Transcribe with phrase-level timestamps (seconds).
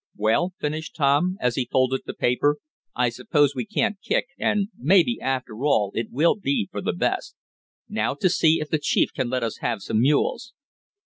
[0.15, 1.37] "Well," finished Tom.
[1.39, 2.57] as he folded the paper,
[2.95, 7.35] "I suppose we can't kick, and, maybe after all, it will be for the best.
[7.87, 10.53] Now to see if the chief can let us have some mules."